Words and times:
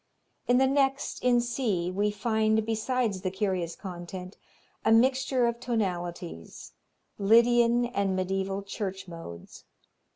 In 0.47 0.57
the 0.57 0.65
next, 0.65 1.23
in 1.23 1.39
C, 1.41 1.91
we 1.91 2.09
find, 2.09 2.65
besides 2.65 3.21
the 3.21 3.29
curious 3.29 3.75
content, 3.75 4.35
a 4.83 4.91
mixture 4.91 5.45
of 5.45 5.59
tonalities 5.59 6.71
Lydian 7.19 7.85
and 7.85 8.15
mediaeval 8.15 8.63
church 8.63 9.07
modes. 9.07 9.63